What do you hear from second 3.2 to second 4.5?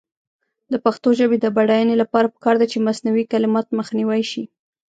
کلمات مخنیوی شي.